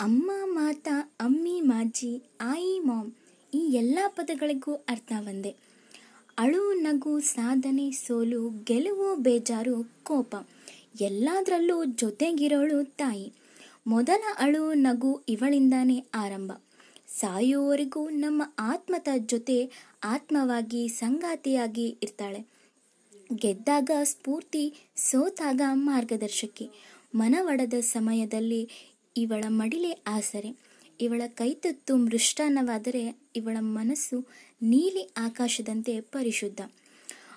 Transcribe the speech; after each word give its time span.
ಅಮ್ಮ 0.00 0.30
ಮಾತ, 0.44 0.88
ಅಮ್ಮಿ 1.20 1.60
ಮಾಜಿ, 1.60 2.22
ಆಯಿ 2.40 2.78
ಮಾಮ್ 2.78 3.12
ಈ 3.54 3.58
ಎಲ್ಲ 3.58 3.98
ಪದಗಳಿಗೂ 4.08 4.74
ಅರ್ಥ 4.74 5.12
ಒಂದೇ. 5.18 5.54
ಅಳು, 6.38 6.72
ನಗು, 6.72 7.20
ಸಾಧನೆ, 7.20 7.90
ಸೋಲು, 7.90 8.50
ಗೆಲುವು, 8.64 9.16
ಬೇಜಾರು, 9.16 9.90
ಕೋಪ 10.04 10.36
ಎಲ್ಲದರಲ್ಲೂ 11.00 11.84
ಜೊತೆಗಿರೋಳು 11.84 12.84
ತಾಯಿ. 12.84 13.32
ಮೊದಲ 13.86 14.22
ಅಳು, 14.38 14.74
ನಗು 14.74 15.22
ಇವಳಿಂದಾನೇ 15.28 16.04
ಆರಂಭ. 16.14 16.52
ಸಾಯುವವರೆಗೂ 17.08 18.08
ನಮ್ಮ 18.08 18.42
ಆತ್ಮದ 18.58 19.08
ಜೊತೆ 19.16 19.70
ಆತ್ಮವಾಗಿ, 20.04 20.88
ಸಂಗಾತಿಯಾಗಿ 20.88 21.96
ಇರ್ತಾಳೆ. 22.02 22.46
ಗೆದ್ದಾಗ 23.34 23.90
ಸ್ಫೂರ್ತಿ 24.02 24.74
ಸೋತಾಗ 24.96 25.60
ಮಾರ್ಗದರ್ಶಕಿ. 25.72 26.68
ಮನವಡದ 27.14 27.74
ಸಮಯದಲ್ಲಿ 27.80 28.68
ಇವಳ 29.16 29.44
ಮಡಿಲೆ 29.48 29.90
ಆಸರೆ. 29.90 30.56
ಇವಳ 31.00 31.22
ಕೈತತ್ತು 31.26 31.96
ಮೃಷ್ಟಾನ್ನವಾದರೆ 31.96 33.16
ಇವಳ 33.36 33.56
ಮನಸ್ಸು 33.60 34.26
ನೀಲಿ 34.62 35.10
ಆಕಾಶದಂತೆ 35.16 36.00
ಪರಿಶುದ್ಧ. 36.00 36.60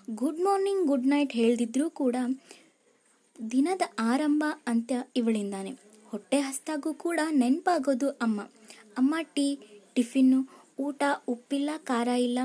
ಗುಡ್ 0.10 0.40
ಮಾರ್ನಿಂಗ್ 0.40 0.88
ಗುಡ್ 0.88 1.08
ನೈಟ್ 1.08 1.34
ಹೇಳ್ದಿದ್ರೂ 1.34 1.90
ಕೂಡ 1.90 2.16
ದಿನದ 3.52 3.82
ಆರಂಭ 4.00 4.44
ಅಂತ್ಯ 4.68 5.04
ಇವಳಿಂದಾನೆ. 5.16 5.72
ಹೊಟ್ಟೆ 6.06 6.40
ಹಸ್ತಾಗೂ 6.40 6.94
ಕೂಡ 6.94 7.20
ನೆನಪಾಗೋದು 7.30 8.10
ಅಮ್ಮ. 8.10 8.42
ಅಮ್ಮ 8.98 9.16
ಟೀ, 9.22 9.58
ಟಿಫಿನ್ನು, 9.94 10.50
ಊಟ, 10.80 11.04
ಉಪ್ಪಿಲ್ಲ, 11.28 11.70
ಖಾರ 11.78 12.08
ಇಲ್ಲ. 12.08 12.40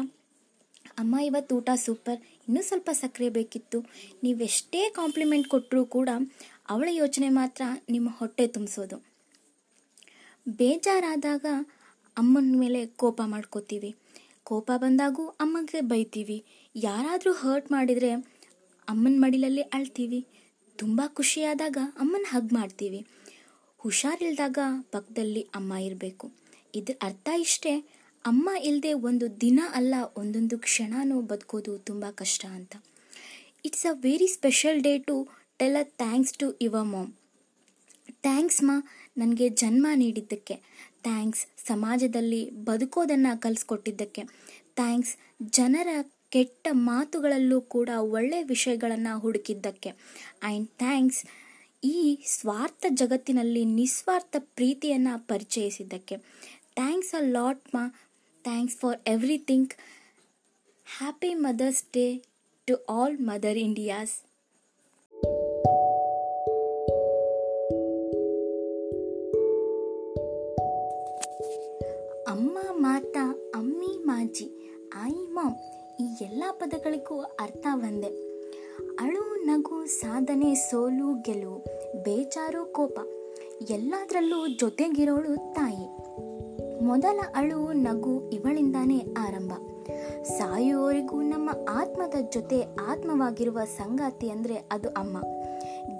ಅಮ್ಮ 0.98 1.16
ಇವತ್ತು 1.24 1.56
ಊಟ 1.56 1.70
ಸೂಪರ್, 1.76 2.20
ಇನ್ನೂ 2.20 2.62
ಸ್ವಲ್ಪ 2.62 2.90
ಸಕ್ಕರೆ 2.92 3.28
ಬೇಕಿತ್ತು. 3.28 3.80
ನೀವೆಷ್ಟೇ 4.22 4.90
ಕಾಂಪ್ಲಿಮೆಂಟ್ 4.90 5.48
ಕೊಟ್ಟರೂ 5.48 5.84
ಕೂಡ 5.84 6.08
ಅವಳ 6.70 6.88
ಯೋಚನೆ 6.90 7.28
ಮಾತ್ರ 7.28 7.62
ನಿಮ್ಮ 7.90 8.10
ಹೊಟ್ಟೆ 8.10 8.46
ತುಂಬಿಸೋದು. 8.46 9.13
ಬೇಜಾರಾದಾಗ 10.46 11.46
ಅಮ್ಮನ 12.16 12.56
ಮೇಲೆ 12.58 12.86
ಕೋಪ 12.86 13.20
ಮಾಡ್ಕೋತೀವಿ. 13.24 13.90
ಕೋಪ 14.44 14.70
ಬಂದಾಗೂ 14.76 15.28
ಅಮ್ಮಗೆ 15.28 15.80
ಬೈತೀವಿ. 15.80 16.44
ಯಾರಾದರೂ 16.74 17.32
ಹರ್ಟ್ 17.32 17.72
ಮಾಡಿದರೆ 17.72 18.10
ಅಮ್ಮನ 18.88 19.16
ಮಡಿಲಲ್ಲಿ 19.18 19.62
ಅಳ್ತೀವಿ. 19.62 20.20
ತುಂಬ 20.78 21.00
ಖುಷಿಯಾದಾಗ 21.06 21.78
ಅಮ್ಮನ 21.98 22.24
ಹಗ್ 22.28 22.52
ಮಾಡ್ತೀವಿ. 22.52 23.00
ಹುಷಾರಿಲ್ದಾಗ 23.80 24.58
ಪಕ್ಕದಲ್ಲಿ 24.90 25.42
ಅಮ್ಮ 25.54 25.72
ಇರಬೇಕು. 25.74 26.26
ಇದ್ರ 26.74 26.94
ಅರ್ಥ 27.02 27.28
ಇಷ್ಟೇ, 27.40 27.74
ಅಮ್ಮ 28.24 28.48
ಇಲ್ಲದೆ 28.62 28.92
ಒಂದು 28.92 29.40
ದಿನ 29.40 29.60
ಅಲ್ಲ, 29.74 29.94
ಒಂದೊಂದು 30.16 30.58
ಕ್ಷಣನೂ 30.58 31.20
ಬದುಕೋದು 31.20 31.78
ತುಂಬ 31.78 32.04
ಕಷ್ಟ 32.14 32.44
ಅಂತ. 32.46 32.74
It's 33.64 33.86
a 33.86 33.94
very 34.00 34.26
special 34.26 34.80
day 34.82 34.98
to 34.98 35.16
tell 35.56 35.76
a 35.76 35.82
thanks 35.82 36.34
to 36.38 36.46
your 36.62 36.84
mom 36.84 37.12
thanks 38.24 38.62
ma. 38.62 38.76
ನನಗೆ 39.18 39.48
ಜನ್ಮ 39.62 39.86
ನೀಡಿದ್ದಕ್ಕೆ. 39.94 40.56
ಥ್ಯಾಂಕ್ಸ್ 41.02 41.42
ಸಮಾಜದಲ್ಲಿ 41.66 42.42
ಬದುಕೋದನ್ನು 42.64 43.40
ಕಲಿಸ್ಕೊಟ್ಟಿದ್ದಕ್ಕೆ. 43.40 44.22
ಥ್ಯಾಂಕ್ಸ್ 44.76 45.14
ಜನರ 45.50 45.88
ಕೆಟ್ಟ 46.30 46.68
ಮಾತುಗಳಲ್ಲೂ 46.72 47.60
ಕೂಡ 47.74 47.90
ಒಳ್ಳೆಯ 48.16 48.44
ವಿಷಯಗಳನ್ನು 48.44 49.20
ಹುಡುಕಿದ್ದಕ್ಕೆ. 49.20 49.90
ಆ್ಯಂಡ್ 50.42 50.68
ಥ್ಯಾಂಕ್ಸ್ 50.78 51.20
ಈ 51.82 51.98
ಸ್ವಾರ್ಥ 52.36 52.86
ಜಗತ್ತಿನಲ್ಲಿ 53.00 53.64
ನಿಸ್ವಾರ್ಥ 53.80 54.36
ಪ್ರೀತಿಯನ್ನು 54.56 55.26
ಪರಿಚಯಿಸಿದ್ದಕ್ಕೆ. 55.28 56.16
Thanks 56.74 57.14
a 57.14 57.22
lot 57.36 57.74
ma. 57.74 57.84
Thanks 58.44 58.76
for 58.76 58.98
everything 59.06 59.74
happy 60.86 61.34
mother's 61.46 61.84
day 61.92 62.06
to 62.68 62.74
all 62.98 63.16
mother 63.20 63.58
India's 63.58 64.14
ಈ 76.00 76.04
ಎಲ್ಲ 76.20 76.44
ಪದಗಳಿಗೂ 76.50 77.20
ಅರ್ಥ 77.20 77.66
ಒಂದೇ. 77.72 78.24
ಅಳು, 79.00 79.44
ನಗು, 79.44 79.86
ಸಾಧನೆ, 79.86 80.54
ಸೋಲು, 80.54 81.22
ಗೆಲುವು, 81.22 81.58
ಬೇಜಾರು, 82.02 82.72
ಕೋಪ, 82.72 82.98
ಎಲ್ಲದರಲ್ಲೂ 83.70 84.46
ಜೊತೆಗಿರೋಳು 84.46 85.54
ತಾಯಿ. 85.54 85.86
ಮೊದಲ 86.84 87.20
ಅಳು, 87.34 87.72
ನಗು 87.72 88.30
ಇವಳಿಂದಾನೇ 88.30 89.06
ಆರಂಭ. 89.18 89.52
ಸಾಯುವವರೆಗೂ 90.22 91.22
ನಮ್ಮ 91.22 91.50
ಆತ್ಮದ 91.68 92.14
ಜೊತೆ 92.32 92.62
ಆತ್ಮವಾಗಿರುವ 92.62 93.58
ಸಂಗಾತಿ 93.64 94.30
ಅಂದರೆ 94.30 94.54
ಅದು 94.72 94.88
ಅಮ್ಮ. 94.88 95.20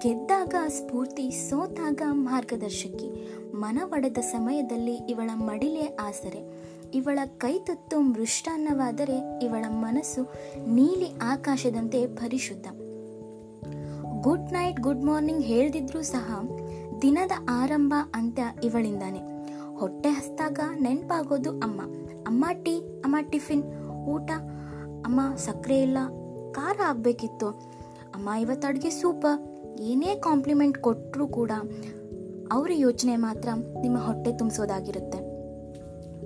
ಗೆದ್ದಾಗ 0.01 0.55
ಸ್ಫೂರ್ತಿ, 0.67 1.31
ಸೋತಾಗ 1.31 2.01
ಮಾರ್ಗದರ್ಶಕಿ. 2.11 3.31
ಮನವಡೆದ 3.55 4.17
ಸಮಯದಲ್ಲಿ 4.17 4.95
ಇವಳ 4.95 5.29
ಮಡಿಲೆ 5.33 5.97
ಆಸರೆ. 5.99 6.65
ಇವಳ 6.93 7.19
ಕೈತತ್ತು 7.37 7.99
ಮೃಷ್ಟಾನ್ನವಾದರೆ 7.99 9.39
ಇವಳ 9.41 9.65
ಮನಸ್ಸು 9.69 10.21
ನೀಲಿ 10.67 11.17
ಆಕಾಶದಂತೆ 11.21 12.07
ಪರಿಶುದ್ಧ. 12.07 12.67
ಗುಡ್ 14.21 14.53
ನೈಟ್, 14.53 14.79
ಗುಡ್ 14.79 15.03
ಮಾರ್ನಿಂಗ್ 15.03 15.43
ಹೇಳ್ದಿದ್ರೂ 15.43 16.01
ಸಹ 16.01 16.41
ದಿನದ 17.01 17.31
ಆರಂಭ 17.49 17.93
ಅಂತ 18.13 18.39
ಇವಳಿಂದಾನೆ. 18.63 19.19
ಹೊಟ್ಟೆ 19.75 20.09
ಹಸ್ತಾಗ 20.09 20.59
ನೆನಪಾಗೋದು 20.79 21.49
ಅಮ್ಮ. 21.49 21.81
ಅಮ್ಮ 22.27 22.45
ಟೀ, 22.63 22.79
ಅಮ್ಮ 22.79 23.15
ಟಿಫಿನ್, 23.29 23.63
ಊಟ, 23.89 24.31
ಅಮ್ಮ 25.05 25.35
ಸಕ್ಕರೆ 25.35 25.81
ಇಲ್ಲ, 25.81 25.97
ಖಾರ 26.51 26.77
ಆಗಬೇಕಿತ್ತು. 26.85 27.47
ಅಮ್ಮ 28.15 28.29
ಇವತ್ತು 28.41 28.67
ಅಡುಗೆ 28.67 28.89
ಸೂಪರ್ 28.89 29.55
ಏನೇ 29.81 30.15
ಕಾಂಪ್ಲಿಮೆಂಟ್ 30.15 30.77
ಕೊಟ್ಟರೂ 30.77 31.27
ಕೂಡ 31.27 31.51
ಅವ್ರ 32.51 32.71
ಯೋಚನೆ 32.73 33.15
ಮಾತ್ರ 33.15 33.49
ನಿಮ್ಮ 33.81 33.97
ಹೊಟ್ಟೆ 33.97 34.37
ತುಂಬಿಸೋದಾಗಿರುತ್ತೆ. 34.37 35.24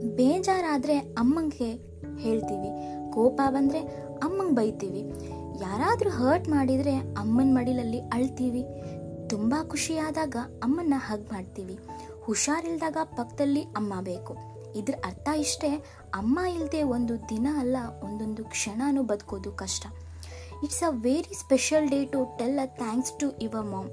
ಬೇಜಾರಾದರೆ 0.07 0.97
ಅಮ್ಮಂಗೆ 0.97 1.73
ಹೇಳ್ತೀವಿ. 2.17 2.69
ಕೋಪ 3.13 3.41
ಬಂದರೆ 3.49 3.79
ಅಮ್ಮಂಗೆ 4.17 4.55
ಬೈತೀವಿ. 4.55 4.99
ಯಾರಾದರೂ 5.61 6.09
ಹರ್ಟ್ 6.09 6.49
ಮಾಡಿದರೆ 6.49 6.95
ಅಮ್ಮನ 6.95 7.49
ಮಡಿಲಲ್ಲಿ 7.51 7.99
ಅಳ್ತೀವಿ. 7.99 8.65
ತುಂಬ 9.29 9.55
ಖುಷಿಯಾದಾಗ 9.67 10.35
ಅಮ್ಮನ್ನ 10.63 10.93
ಹಗ್ 10.97 11.31
ಮಾಡ್ತೀವಿ. 11.31 11.79
ಹುಷಾರಿಲ್ದಾಗ 12.21 12.97
ಪಕ್ಕದಲ್ಲಿ 13.03 13.61
ಅಮ್ಮ 13.61 13.93
ಬೇಕು. 14.01 14.35
ಇದ್ರ 14.75 14.95
ಅರ್ಥ 15.05 15.29
ಇಷ್ಟೇ, 15.37 15.69
ಅಮ್ಮ 16.15 16.39
ಇಲ್ಲದೆ 16.53 16.83
ಒಂದು 16.83 17.29
ದಿನ 17.29 17.47
ಅಲ್ಲ, 17.57 17.77
ಒಂದೊಂದು 18.03 18.43
ಕ್ಷಣನೂ 18.43 19.03
ಬದುಕೋದು 19.03 19.51
ಕಷ್ಟ. 19.51 19.85
It's 20.63 20.83
a 20.83 20.89
very 20.89 21.39
special 21.39 21.89
day 21.89 22.05
to 22.05 22.37
tell 22.37 22.59
a 22.59 22.65
thanks 22.65 23.19
to 23.19 23.41
your 23.41 23.65
mom 23.65 23.89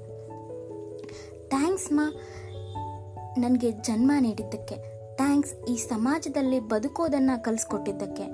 thanks 1.49 1.91
ma, 1.91 2.13
ನನಗೆ 3.37 3.71
ಜನ್ಮ 3.71 4.11
ನೀಡಿದ್ದಕ್ಕೆ. 4.19 4.96
ಥ್ಯಾಂಕ್ಸ್ 5.19 5.53
ಈ 5.69 5.75
ಸಮಾಜದಲ್ಲಿ 5.77 6.59
ಬದುಕೋದನ್ನು 6.59 7.43
ಕಲಿಸ್ಕೊಟ್ಟಿದ್ದಕ್ಕೆ. 7.43 8.25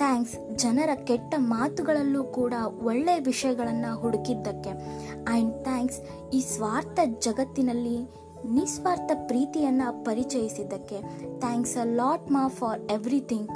ಥ್ಯಾಂಕ್ಸ್ 0.00 0.56
ಜನರ 0.56 0.90
ಕೆಟ್ಟ 1.08 1.34
ಮಾತುಗಳಲ್ಲೂ 1.38 2.24
ಕೂಡ 2.24 2.54
ಒಳ್ಳೆಯ 2.82 3.20
ವಿಷಯಗಳನ್ನು 3.20 3.90
ಹುಡುಕಿದ್ದಕ್ಕೆ. 4.00 4.72
ಆ್ಯಂಡ್ 5.32 5.54
ಥ್ಯಾಂಕ್ಸ್ 5.64 6.00
ಈ 6.32 6.40
ಸ್ವಾರ್ಥ 6.40 6.98
ಜಗತ್ತಿನಲ್ಲಿ 7.26 7.96
ನಿಸ್ವಾರ್ಥ 8.56 9.10
ಪ್ರೀತಿಯನ್ನು 9.14 10.04
ಪರಿಚಯಿಸಿದ್ದಕ್ಕೆ. 10.04 10.98
Thanks 11.44 11.76
a 11.76 11.86
lot 12.00 12.28
ma 12.30 12.48
for 12.48 12.80
everything. 12.90 13.50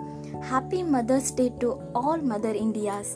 Happy 0.49 0.83
mother's 0.83 1.37
day 1.37 1.49
to 1.49 1.71
all 2.03 2.23
mother 2.23 2.56
India's. 2.56 3.12